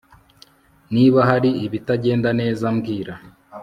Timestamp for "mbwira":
2.75-3.13